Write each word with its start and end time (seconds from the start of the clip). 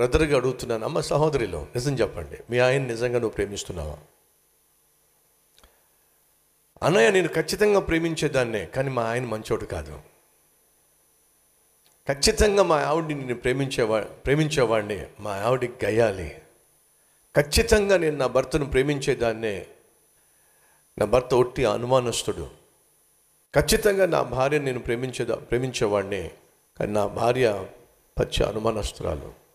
బ్రదర్గా 0.00 0.36
అడుగుతున్నాను 0.36 0.84
అమ్మ 0.84 1.00
సహోదరిలో 1.00 1.62
నిజం 1.62 1.94
చెప్పండి 1.94 2.38
మీ 2.50 2.58
ఆయన 2.58 2.82
నిజంగా 2.82 3.18
నువ్వు 3.18 3.34
ప్రేమిస్తున్నావా? 3.34 3.96
అన్నయ్య 6.82 7.10
నేను 7.10 7.28
ఖచ్చితంగా 7.28 7.80
ప్రేమించేదాన్నే 7.80 8.66
కానీ 8.66 8.90
మా 8.90 9.02
ఆయన 9.02 9.24
మంచోడు 9.24 9.64
కాదు. 9.64 10.00
ఖచ్చితంగా 12.08 12.62
మా 12.62 12.76
ఆవిడ్ని 12.76 13.14
నేను 13.14 13.34
ప్రేమించేవా 13.34 14.00
ప్రేమించేవాడిని 14.00 15.06
మా 15.20 15.32
ఆవిడికి 15.34 15.86
గయ్యాలి 15.86 16.42
ఖచ్చితంగా 17.36 17.96
నేను 17.96 18.16
నా 18.16 18.26
భర్తను 18.26 18.64
ప్రేమించేదాన్నే 18.64 19.66
నా 20.98 21.06
భర్త 21.06 21.34
ఒట్టి 21.34 21.64
అనుమానస్తుడు. 21.64 22.50
ఖచ్చితంగా 23.54 24.06
నా 24.06 24.22
భార్య 24.22 24.58
నేను 24.58 24.78
ప్రేమించేదా 24.78 25.34
ప్రేమించేవాడిని 25.34 26.30
కానీ 26.78 26.92
నా 26.92 27.06
భార్య 27.06 27.66
పచ్చి 28.18 28.46
అనుమానస్తురాలు. 28.46 29.49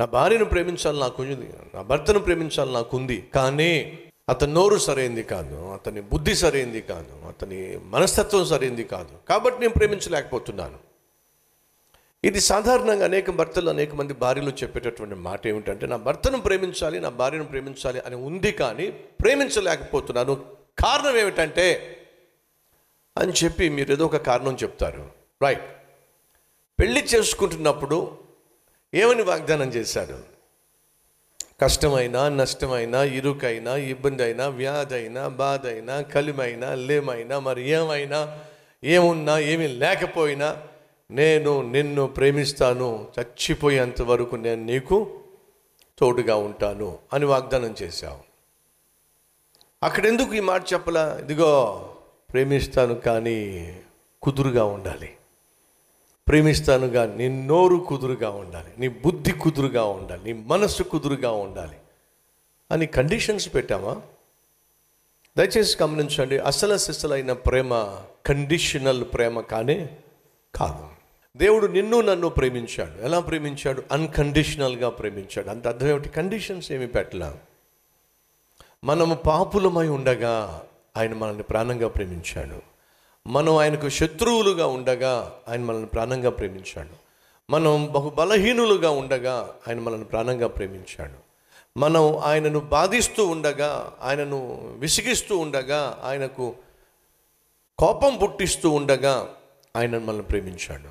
నా 0.00 0.06
భార్యను 0.06 0.44
ప్రేమించాలి 0.44 1.00
నాకు 1.00 1.22
ఉంది 1.22 1.48
నా 1.74 1.82
భర్తను 1.82 2.18
ప్రేమించాలి 2.18 2.72
నాకు 2.72 2.96
ఉంది 2.96 3.28
కానీ 3.34 3.98
అతని 4.28 4.52
నోరు 4.52 4.78
సరైంది 4.78 5.22
కాదు. 5.22 5.72
అతని 5.72 6.00
బుద్ధి 6.00 6.34
సరైంది 6.34 6.80
కాదు. 6.80 7.26
అతని 7.28 7.80
మనస్తత్వం 7.84 8.44
సరైంది 8.44 8.84
కాదు. 8.84 9.28
కాబట్టి 9.28 9.60
నేను 9.60 9.72
ప్రేమించలేకపోతున్నాను. 9.72 10.78
ఇది 12.24 12.40
సాధారణంగా 12.40 13.04
అనేక 13.04 13.30
భర్తలు 13.30 13.70
అనేక 13.70 13.94
మంది 13.94 14.12
భార్యలు 14.12 14.50
చెప్పేటటువంటి 14.50 15.14
మాట 15.14 15.46
ఏమిటంటే 15.46 15.86
నా 15.86 15.96
భర్తను 15.96 16.40
ప్రేమించాలి 16.40 17.00
నా 17.00 17.08
భార్యను 17.08 17.44
ప్రేమించాలి 17.44 18.00
అని 18.00 18.16
ఉంది 18.16 18.52
కానీ 18.52 18.90
ప్రేమించలేకపోతున్నాను. 18.90 20.44
కారణం 20.78 21.16
ఏమిటంటే 21.16 21.96
అని 23.18 23.32
చెప్పి 23.44 23.68
మీరు 23.68 23.92
ఏదో 23.92 24.04
ఒక 24.04 24.16
కారణం 24.16 24.54
చెప్తారు. 24.62 25.10
రైట్ 25.42 25.64
పెళ్ళి 26.80 27.04
చేసుకుంటున్నప్పుడు 27.14 28.25
ఏమని 28.96 29.22
వాగ్దానం 29.22 29.68
చేశారు 29.68 30.18
కష్టమైనా 31.60 32.28
నష్టమైనా 32.28 33.02
ఇరుకైనా 33.02 33.76
ఇబ్బంది 33.76 34.22
అయినా 34.22 34.48
వ్యాధి 34.48 34.94
అయినా 34.94 35.28
బాధ 35.28 35.66
అయినా 35.66 36.00
కలిమైనా 36.00 36.74
లేమైనా 36.74 37.38
మరి 37.38 37.68
ఏమైనా 37.68 38.38
ఏమున్నా 38.84 39.38
ఏమీ 39.38 39.66
లేకపోయినా 39.66 40.62
నేను 41.10 41.70
నిన్ను 41.70 42.06
ప్రేమిస్తాను 42.06 43.08
చచ్చిపోయేంత 43.20 44.02
వరకు 44.02 44.36
నేను 44.36 44.62
నీకు 44.64 45.20
తోడుగా 45.98 46.36
ఉంటాను 46.36 46.98
అని 47.12 47.24
వాగ్దానం 47.24 47.74
చేశావు. 47.82 48.18
అక్కడెందుకు 49.82 50.34
ఈ 50.34 50.40
మాట 50.40 50.72
చెప్పలా? 50.72 51.18
ఇదిగో 51.20 51.50
ప్రేమిస్తాను 52.32 52.94
కానీ 52.94 53.38
కుదురుగా 54.22 54.64
ఉండాలి. 54.64 55.10
ప్రేమిస్తాను 56.28 56.88
కానీ 56.88 57.28
నీ 57.28 57.46
నోరు 57.46 57.76
కుదురుగా 57.76 58.30
ఉండాలి 58.30 58.72
నీ 58.78 58.88
బుద్ధి 58.88 59.32
కుదురుగా 59.32 59.84
ఉండాలి 59.84 60.32
నీ 60.32 60.44
మనస్సు 60.46 60.82
కుదురుగా 60.82 61.30
ఉండాలి 61.30 61.76
అని 62.70 62.86
కండిషన్స్ 62.86 63.54
పెట్టామా? 63.54 64.02
దయచేసి 65.38 65.82
గమనించండి 65.82 66.38
అసల 66.38 66.76
సిసలైన 66.76 67.32
ప్రేమ 67.32 67.96
కండిషనల్ 68.26 69.04
ప్రేమ 69.04 69.40
కానీ 69.40 69.88
కాదు. 70.54 70.88
దేవుడు 71.38 71.66
నిన్ను 71.66 72.00
నన్ను 72.00 72.28
ప్రేమించాడు. 72.28 73.04
ఎలా 73.04 73.20
ప్రేమించాడు? 73.20 73.82
అన్కండిషనల్గా 73.92 74.88
ప్రేమించాడు. 74.88 75.50
అంత 75.50 75.68
అర్థం 75.68 75.88
ఏమిటి? 75.88 76.08
కండిషన్స్ 76.08 76.72
ఏమి 76.72 76.86
పెట్టలా? 76.86 77.38
మనము 78.84 79.14
పాపులమై 79.14 79.88
ఉండగా 79.88 80.62
ఆయన 80.96 81.14
మనల్ని 81.14 81.42
ప్రాణంగా 81.42 81.88
ప్రేమించాడు. 81.88 82.75
మనం 83.26 83.56
ఆయనకు 83.56 83.88
శత్రువులుగా 83.88 84.66
ఉండగా 84.66 85.32
ఆయన 85.48 85.60
మనల్ని 85.60 85.86
ప్రాణంగా 85.86 86.30
ప్రేమించాడు. 86.30 87.06
మనం 87.52 87.92
బహు 87.92 88.10
బలహీనులుగా 88.10 88.90
ఉండగా 88.90 89.54
ఆయన 89.68 89.80
మనల్ని 89.80 90.04
ప్రాణంగా 90.04 90.46
ప్రేమించాడు. 90.46 91.26
మనం 91.78 92.16
ఆయనను 92.16 92.60
బాధిస్తూ 92.60 93.26
ఉండగా 93.26 93.92
ఆయనను 94.02 94.60
విసిగిస్తూ 94.78 95.38
ఉండగా 95.38 96.00
ఆయనకు 96.04 96.54
కోపం 97.78 98.16
పుట్టిస్తూ 98.16 98.70
ఉండగా 98.70 99.34
ఆయన 99.76 99.98
మనల్ని 99.98 100.22
ప్రేమించాడు. 100.22 100.88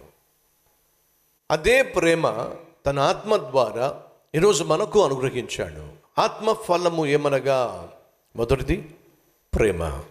అదే 1.51 1.83
ప్రేమ 1.83 2.49
తన 2.85 2.99
ఆత్మ 2.99 3.37
ద్వారా 3.37 4.01
ఈరోజు 4.35 4.63
మనకు 4.63 5.05
అనుగ్రహించాడు. 5.05 5.87
ఆత్మ 6.21 6.51
ఫలము 6.51 7.05
ఏమనగా? 7.05 7.89
మొదటిది 8.35 8.95
ప్రేమ. 9.55 10.03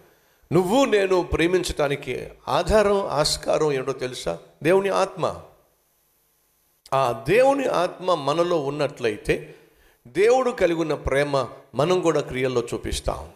నువ్వు 0.55 0.85
నేను 0.85 1.23
ప్రేమించటానికి 1.23 2.29
ఆధారం 2.49 3.07
ఆస్కారం 3.07 3.73
ఏంటో 3.73 3.93
తెలుసా? 3.93 4.39
దేవుని 4.63 4.89
ఆత్మ. 4.89 5.41
ఆ 6.95 7.25
దేవుని 7.29 7.67
ఆత్మ 7.67 8.15
మనలో 8.15 8.65
ఉన్నట్లయితే 8.65 9.55
దేవుడు 10.07 10.51
కలిగి 10.51 10.79
ఉన్న 10.79 10.95
ప్రేమ 10.95 11.49
మనం 11.75 12.01
కూడా 12.01 12.21
క్రియల్లో 12.21 12.61
చూపిస్తాం. 12.75 13.31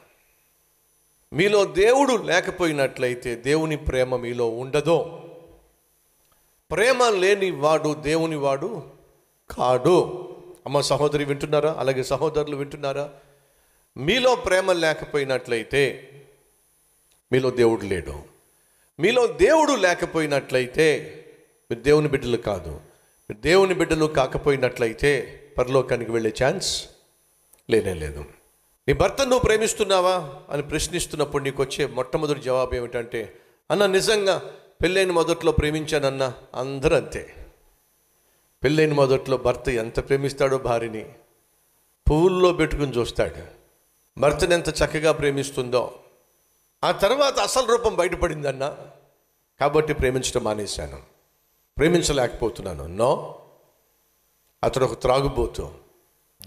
మీలో 1.32 1.64
దేవుడు 1.64 2.16
లేకపోయినట్లయితే 2.16 3.34
దేవుని 3.34 3.76
ప్రేమ 3.76 4.16
మీలో 4.16 4.48
ఉండదో. 4.48 5.24
ప్రేమ 6.70 7.08
లేని 7.08 7.50
వాడు 7.50 7.94
దేవుని 7.94 8.36
వాడు 8.36 8.82
కాడు. 9.50 10.28
అమ్మ 10.66 10.80
సహోదరి 10.80 11.24
వింటున్నారా? 11.24 11.76
అలాగే 11.78 12.02
సహోదరులు 12.02 12.56
వింటున్నారా? 12.56 13.10
మీలో 13.96 14.34
ప్రేమ 14.36 14.72
లేకపోయినట్లయితే 14.72 16.04
మీలో 17.33 17.50
దేవుడు 17.50 17.84
లేడు. 17.84 18.22
మీలో 19.00 19.27
దేవుడు 19.27 19.72
లేకపోయినట్లయితే 19.72 21.15
మీరు 21.71 21.83
దేవుని 21.83 22.09
బిడ్డలు 22.09 22.37
కాదు. 22.37 22.71
మీరు 23.31 23.41
దేవుని 23.41 23.75
బిడ్డలు 23.75 24.06
కాకపోయినట్లయితే 24.06 25.43
పరలోకానికి 25.59 26.11
వెళ్ళే 26.11 26.34
ఛాన్స్ 26.44 26.89
లేనే 27.71 27.94
లేదు. 27.94 28.25
నీ 28.89 28.94
భర్త 28.94 29.21
నువ్వు 29.21 29.39
ప్రేమిస్తున్నావా 29.39 30.34
అని 30.50 30.62
ప్రశ్నిస్తున్నప్పుడు 30.62 31.44
నీకు 31.44 31.62
వచ్చే 31.62 31.87
మొట్టమొదటి 31.87 32.41
జవాబు 32.41 32.75
ఏమిటంటే 32.75 33.34
అన్న 33.71 33.87
నిజంగా 33.87 34.43
పెళ్ళైన 34.83 35.10
మొదట్లో 35.10 35.53
ప్రేమించానన్న 35.53 36.33
అందరూ 36.55 36.97
అంతే. 36.97 37.34
పెళ్ళైన 38.65 38.93
మొదట్లో 38.93 39.37
భర్త 39.37 39.69
ఎంత 39.69 40.09
ప్రేమిస్తాడో 40.09 40.59
భార్యని 40.59 41.05
పువ్వుల్లో 42.10 42.53
పెట్టుకుని 42.53 42.99
చూస్తాడు. 42.99 43.59
భర్తను 44.21 44.55
ఎంత 44.55 44.69
చక్కగా 44.69 45.12
ప్రేమిస్తుందో 45.12 45.95
ఆ 46.84 46.93
తర్వాత 46.93 47.39
అసలు 47.39 47.66
రూపం 47.66 47.97
బయటపడిందన్న? 47.97 48.78
కాబట్టి 49.61 49.94
ప్రేమించడం 49.94 50.44
మానేశాను. 50.44 51.03
ప్రేమించలేకపోతున్నాను. 51.78 52.87
నో. 52.87 53.41
అతడు 54.65 54.84
ఒక 54.84 55.00
త్రాగుబోతు 55.00 55.75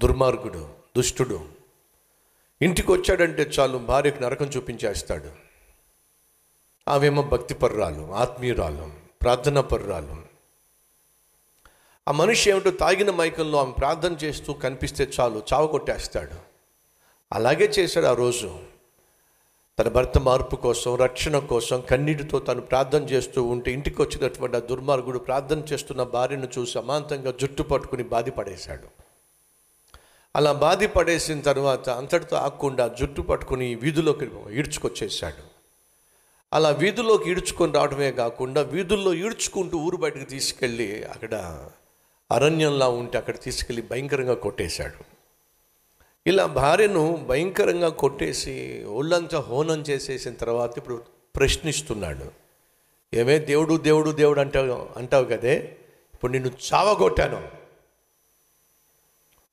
దుర్మార్గుడు 0.02 0.70
దుష్టుడు. 0.98 1.50
ఇంటికి 2.62 2.92
వచ్చాడంటే 2.92 3.44
చాలు 3.44 3.78
భార్యకు 3.78 4.24
నరకం 4.24 4.46
చూపించేస్తాడు. 4.46 5.32
ఆమెమో 6.88 7.22
భక్తి 7.22 7.54
పర్రాలు 7.54 8.14
ఆత్మీయురాలు 8.14 8.92
ప్రార్థన 9.22 9.60
పర్రాలు 9.60 10.16
ఆ 12.08 12.12
మనిషి 12.12 12.50
ఏమిటో 12.50 12.72
తాగిన 12.72 13.12
మైకంలో 13.12 13.60
ఆమె 13.60 13.72
ప్రార్థన 13.72 14.14
చేస్తూ 14.14 14.54
కనిపిస్తే 14.54 15.12
చాలు 15.20 15.44
చావు 15.54 15.68
కొట్టేస్తాడు 15.68 16.36
అలాగే 17.34 17.66
చేశాడు 17.66 18.06
ఆ 18.06 18.14
రోజు. 18.14 18.71
తన 19.78 19.90
భర్త 19.96 20.18
మార్పు 20.18 20.56
కోసం 20.56 20.96
రక్షణ 20.96 21.36
కోసం 21.52 21.78
కన్నీటితో 21.90 22.38
తను 22.48 22.62
ప్రార్థన 22.62 23.04
చేస్తూ 23.12 23.40
ఉంటే 23.44 23.70
ఇంటికి 23.78 24.00
వచ్చినటువంటి 24.02 24.58
ఆ 24.58 24.62
దుర్మార్గుడు 24.70 25.20
ప్రార్థన 25.28 25.62
చేస్తున్న 25.70 26.04
భార్యను 26.16 26.48
చూసి 26.56 26.76
అమాంతంగా 26.82 27.32
జుట్టు 27.42 27.64
పట్టుకుని 27.64 28.04
బాధపడేశాడు. 28.04 28.88
అలా 30.36 30.52
బాధపడేసిన 30.66 31.40
తర్వాత 31.50 31.86
అంతటితో 32.02 32.38
ఆకుండా 32.48 32.86
జుట్టు 33.00 33.24
పట్టుకుని 33.30 33.70
వీధిలోకి 33.84 34.28
ఈడ్చుకొచ్చేసాడు 34.60 35.46
అలా 36.52 36.70
వీధుల్లోకి 36.82 37.30
ఈడ్చుకొని 37.32 37.74
రావడమే 37.74 38.12
కాకుండా 38.12 38.64
వీధుల్లో 38.74 39.14
ఈడ్చుకుంటూ 39.24 39.78
ఊరు 39.88 39.98
బయటకు 39.98 40.28
తీసుకెళ్ళి 40.36 40.90
అక్కడ 41.14 41.36
అరణ్యంలా 42.32 42.90
ఉంటే 43.02 43.18
అక్కడ 43.18 43.38
తీసుకెళ్ళి 43.48 43.84
భయంకరంగా 43.92 44.36
కొట్టేశాడు. 44.36 45.00
ఇలా 46.28 46.46
భార్యను 46.46 47.16
భయంకరంగా 47.16 47.90
కొట్టేసి 47.90 48.84
ఒళ్ళంతా 48.84 49.40
హోనం 49.40 49.82
చేసేసిన 49.82 50.34
తర్వాత 50.34 50.78
ఇప్పుడు 50.78 51.04
ప్రశ్నిస్తున్నాడు. 51.36 52.32
ఏమే 53.14 53.40
దేవుడు 53.40 53.78
దేవుడు 53.78 54.12
దేవుడు 54.12 54.40
అంటావు 54.40 55.00
అంటావు 55.00 55.26
కదే? 55.26 55.78
ఇప్పుడు 56.14 56.32
నిన్ను 56.32 56.52
చావగొట్టాను. 56.74 57.52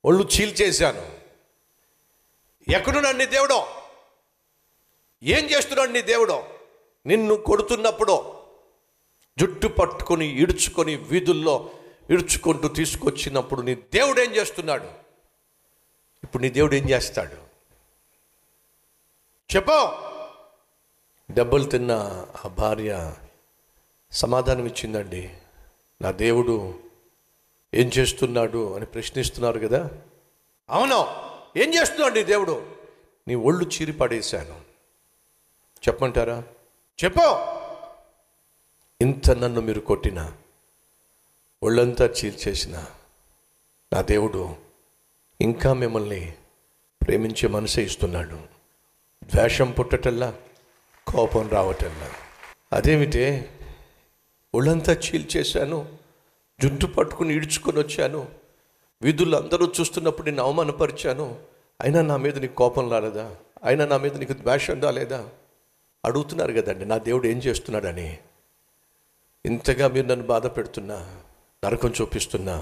ఒళ్ళు 0.05 0.27
చీల్చేశాను. 0.27 1.11
ఎక్కడున్నాడు 2.71 3.17
నీ 3.17 3.25
దేవుడో? 3.25 3.67
ఏం 5.23 5.45
చేస్తున్నాడు 5.45 5.91
నీ 5.91 6.01
దేవుడో? 6.01 6.43
నిన్ను 7.05 7.35
కొడుతున్నప్పుడు 7.35 8.33
జుట్టు 9.39 9.67
పట్టుకొని 9.67 10.41
ఇడుచుకొని 10.41 10.95
వీధుల్లో 10.95 11.69
ఇడుచుకుంటూ 12.09 12.67
తీసుకొచ్చినప్పుడు 12.67 13.61
నీ 13.61 13.75
దేవుడు 13.75 14.21
ఏం 14.21 14.35
చేస్తున్నాడు? 14.35 15.08
ఇప్పుడు 16.29 16.43
నీ 16.43 16.49
దేవుడు 16.49 16.75
ఏం 16.75 16.89
చేస్తాడు? 16.89 17.35
చెప్పు. 19.55 19.89
దెబ్బలు 21.31 21.63
తిన్న 21.63 21.91
ఆ 22.45 22.47
భార్య 22.47 23.13
సమాధానం 24.11 24.65
ఇచ్చిందండి. 24.65 25.37
నా 26.01 26.11
దేవుడు 26.11 26.79
ఏం 27.73 27.87
చేస్తున్నాడు 27.87 28.75
అని 28.75 28.85
ప్రశ్నిస్తున్నారు 28.85 29.59
కదా? 29.59 29.89
అవును. 30.69 31.05
ఏం 31.59 31.75
చేస్తున్నాడు 31.75 32.19
దేవుడు? 32.19 32.75
నీ 33.27 33.35
ఒళ్ళు 33.35 33.65
చీరి 33.65 33.91
పడేశాను. 33.91 34.61
చెప్పమంటారా? 35.87 36.43
చెప్పు. 37.03 37.21
ఇంత 39.01 39.31
నన్ను 39.31 39.61
మీరు 39.61 39.79
కొట్టిన 39.79 40.33
ఒళ్ళంతా 41.63 42.05
చీల్చేసిన 42.05 42.85
నా 43.93 44.01
దేవుడు 44.01 44.68
ఇంకా 45.41 45.73
మిమ్మల్ని 45.73 46.33
ప్రేమించే 47.01 47.47
మనసే 47.47 47.83
ఇస్తున్నాడు. 47.83 48.39
ద్వేషం 49.23 49.71
పుట్టటల్లా 49.71 50.33
కోపం 51.07 51.49
రావటల్లా. 51.49 52.09
అదేమిటే 52.73 53.49
ఒళ్ళంతా 54.55 54.93
చీల్చేశాను 54.93 55.97
జుట్టు 56.61 56.85
పట్టుకుని 56.85 57.35
ఈడ్చుకొని 57.35 57.79
వచ్చాను 57.79 58.27
విధులు 59.01 59.37
అందరూ 59.37 59.73
చూస్తున్నప్పుడు 59.79 60.29
నేను 60.29 60.43
అవమానపరిచాను. 60.43 61.39
అయినా 61.81 62.01
నా 62.01 62.17
మీద 62.17 62.37
నీకు 62.37 62.55
కోపం 62.55 62.91
రాలేదా? 62.91 63.35
అయినా 63.63 63.85
నా 63.85 63.97
మీద 63.97 64.17
నీకు 64.17 64.33
ద్వేషం 64.33 64.81
రాలేదా? 64.81 65.29
అడుగుతున్నారు 66.05 66.53
కదండి 66.53 66.85
నా 66.85 66.97
దేవుడు 66.97 67.27
ఏం 67.27 67.37
చేస్తున్నాడని. 67.37 68.17
ఇంతగా 69.45 69.87
మీరు 69.87 70.07
నన్ను 70.07 70.25
బాధ 70.25 70.47
పెడుతున్నా 70.47 71.21
నరకం 71.65 71.93
చూపిస్తున్నా 72.01 72.59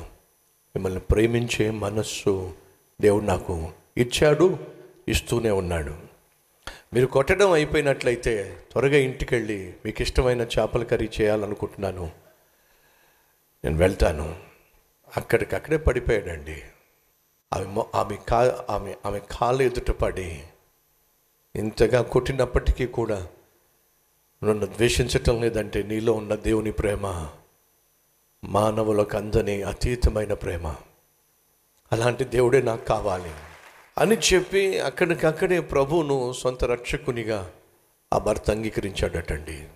మిమ్మల్ని 0.75 0.99
ప్రేమించే 0.99 1.71
మనస్సు 1.71 2.53
దేవుడు 3.01 3.25
నాకు 3.25 3.71
ఇచ్చాడు 3.97 4.59
ఇస్తూనే 5.07 5.51
ఉన్నాడు. 5.51 5.95
మీరు 6.93 7.07
కొట్టడం 7.07 7.51
అయిపోయినట్లయితే 7.51 8.63
త్వరగా 8.71 8.97
ఇంటికి 8.97 9.35
వెళ్ళి 9.35 9.73
మీకు 9.85 10.01
ఇష్టమైన 10.01 10.41
చేపల 10.41 10.83
కర్రీ 10.83 11.09
చేయాలనుకుంటున్నాను. 11.21 12.11
నేను 13.63 13.77
వెళ్తాను. 13.77 14.35
అక్కడికక్కడే 15.17 15.77
పడిపోయాడండి. 15.77 16.63
ఆమె 17.53 17.83
ఆమె 17.95 18.17
కా 18.27 18.65
ఆమె 18.69 18.95
ఆమె 19.05 19.19
కాళ్ళు 19.19 19.63
ఎదుట 19.63 19.91
పడి 19.91 20.43
ఇంతగా 21.55 22.01
కొట్టినప్పటికీ 22.01 22.87
కూడా 22.87 23.27
నన్ను 24.43 24.65
ద్వేషించటం 24.65 25.41
లేదంటే 25.41 25.83
నీలో 25.83 26.13
ఉన్న 26.13 26.35
దేవుని 26.35 26.71
ప్రేమ 26.71 27.29
మానవులకు 28.43 29.17
అందని 29.17 29.63
అతీతమైన 29.63 30.33
ప్రేమ. 30.33 30.75
అలాంటి 31.91 32.23
దేవుడే 32.23 32.61
నాకు 32.61 32.85
కావాలి 32.85 33.31
అని 33.97 34.15
చెప్పి 34.15 34.79
అక్కడికక్కడే 34.79 35.59
ప్రభువును 35.59 36.33
సొంత 36.33 36.63
రక్షకునిగా 36.63 37.51
ఆ 38.13 38.17
భర్త 38.17 38.51
అంగీకరించాడటండి. 38.51 39.67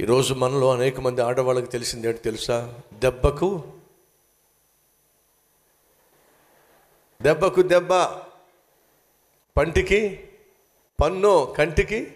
ఈరోజు 0.00 0.34
మనలో 0.34 0.72
అనేక 0.72 1.00
మంది 1.00 1.22
ఆడవాళ్ళకి 1.22 1.66
తెలిసింది 1.66 2.06
ఏంటి 2.06 2.18
తెలుసా? 2.18 2.74
దెబ్బకు 2.92 3.72
దెబ్బకు 7.22 7.62
దెబ్బ. 7.62 7.92
పంటికి 9.56 10.28
పన్ను 11.02 11.54
కంటికి 11.58 12.12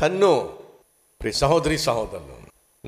కన్ను. 0.00 0.58
ప్రి 1.20 1.32
సహోదరి 1.32 1.78
సహోదరులు 1.78 2.38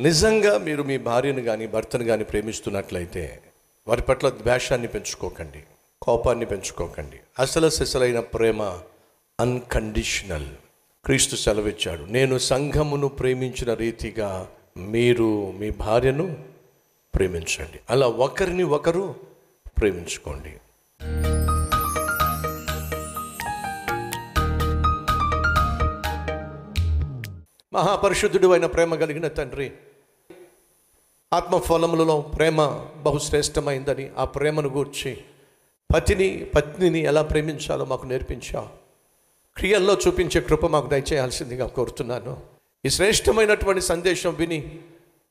నిజంగా 0.01 0.59
మీరు 0.59 0.83
మీ 0.83 0.99
భార్యను 0.99 1.43
కానీ 1.43 1.67
భర్తను 1.67 2.05
కానీ 2.05 2.25
ప్రేమిస్తున్నట్లయితే 2.25 3.43
వారి 3.91 4.03
పట్ల 4.03 4.29
ద్వేషాన్ని 4.29 4.89
పెంచుకోకండి 4.89 5.65
కోపాన్ని 6.03 6.47
పెంచుకోకండి. 6.47 7.21
అసలు 7.39 7.71
సిసలైన 7.71 8.21
ప్రేమ 8.21 8.63
అన్కండిషనల్ 9.41 10.47
క్రీస్తు 11.05 11.37
సెలవిచ్చాడు 11.37 12.05
నేను 12.05 12.39
సంఘమును 12.39 13.09
ప్రేమించిన 13.09 13.75
రీతిగా 13.75 14.49
మీరు 14.77 15.51
మీ 15.51 15.71
భార్యను 15.71 16.37
ప్రేమించండి. 17.15 17.81
అలా 17.91 18.07
ఒకరిని 18.07 18.63
ఒకరు 18.63 19.15
ప్రేమించుకోండి. 19.79 20.55
మహాపరిశుద్ధుడు 27.73 28.53
అయిన 28.53 28.67
ప్రేమ 28.67 28.95
కలిగిన 28.95 29.29
తండ్రి 29.29 29.73
ఆత్మఫలములలో 31.33 32.21
ప్రేమ 32.21 32.87
బహుశ్రేష్టమైందని 33.03 34.11
ఆ 34.19 34.25
ప్రేమను 34.25 34.69
గూర్చి 34.69 35.17
పతిని 35.95 36.47
పత్నిని 36.55 37.01
ఎలా 37.01 37.23
ప్రేమించాలో 37.23 37.85
మాకు 37.85 38.07
నేర్పించావు 38.07 38.69
క్రియల్లో 39.57 39.97
చూపించే 40.07 40.41
కృప 40.41 40.67
మాకు 40.67 40.89
దయచేయాల్సిందిగా 40.89 41.67
కోరుతున్నాను. 41.67 42.43
ఈ 42.87 42.89
శ్రేష్టమైనటువంటి 42.89 43.81
సందేశం 43.81 44.35
విని 44.35 44.79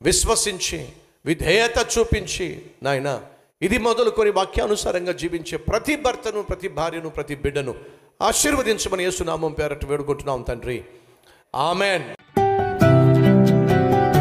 విశ్వసించి 0.02 0.90
విధేయత 1.26 1.88
చూపించి 1.98 2.62
నాయన 2.84 3.22
ఇది 3.62 3.78
మొదలుకొని 3.78 4.30
వాక్యానుసారంగా 4.30 5.12
జీవించే 5.12 5.58
ప్రతి 5.58 5.96
భర్తను 5.96 6.42
ప్రతి 6.42 6.68
భార్యను 6.68 7.10
ప్రతి 7.10 7.36
బిడ్డను 7.36 7.76
ఆశీర్వదించమని 8.22 9.04
యేసునామం 9.04 9.52
పేరట 9.52 9.86
వేడుకుంటున్నాం 9.86 10.42
తండ్రి. 10.42 10.86
ఆమెన్. 11.56 12.04